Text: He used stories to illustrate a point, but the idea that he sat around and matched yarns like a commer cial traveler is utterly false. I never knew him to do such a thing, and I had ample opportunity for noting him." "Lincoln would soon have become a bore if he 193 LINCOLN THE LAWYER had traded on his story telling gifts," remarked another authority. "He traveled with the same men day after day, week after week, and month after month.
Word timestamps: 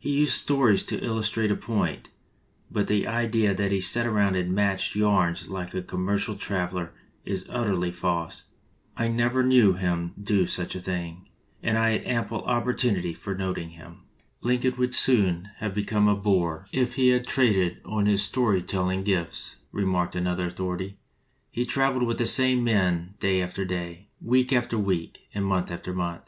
He 0.00 0.10
used 0.10 0.32
stories 0.32 0.82
to 0.86 0.98
illustrate 1.04 1.52
a 1.52 1.56
point, 1.56 2.08
but 2.68 2.88
the 2.88 3.06
idea 3.06 3.54
that 3.54 3.70
he 3.70 3.78
sat 3.78 4.06
around 4.08 4.34
and 4.34 4.52
matched 4.52 4.96
yarns 4.96 5.46
like 5.46 5.72
a 5.72 5.80
commer 5.80 6.18
cial 6.18 6.36
traveler 6.36 6.92
is 7.24 7.46
utterly 7.48 7.92
false. 7.92 8.42
I 8.96 9.06
never 9.06 9.44
knew 9.44 9.74
him 9.74 10.14
to 10.16 10.20
do 10.20 10.46
such 10.46 10.74
a 10.74 10.80
thing, 10.80 11.28
and 11.62 11.78
I 11.78 11.90
had 11.90 12.04
ample 12.06 12.40
opportunity 12.42 13.14
for 13.14 13.36
noting 13.36 13.70
him." 13.70 13.98
"Lincoln 14.40 14.74
would 14.78 14.96
soon 14.96 15.50
have 15.58 15.74
become 15.76 16.08
a 16.08 16.16
bore 16.16 16.66
if 16.72 16.94
he 16.96 17.10
193 17.12 17.44
LINCOLN 17.44 17.54
THE 17.54 17.60
LAWYER 17.60 17.78
had 17.78 17.84
traded 17.84 17.92
on 17.94 18.06
his 18.06 18.22
story 18.24 18.62
telling 18.62 19.04
gifts," 19.04 19.56
remarked 19.70 20.16
another 20.16 20.48
authority. 20.48 20.98
"He 21.52 21.64
traveled 21.64 22.02
with 22.02 22.18
the 22.18 22.26
same 22.26 22.64
men 22.64 23.14
day 23.20 23.40
after 23.40 23.64
day, 23.64 24.08
week 24.20 24.52
after 24.52 24.76
week, 24.76 25.28
and 25.32 25.46
month 25.46 25.70
after 25.70 25.92
month. 25.92 26.22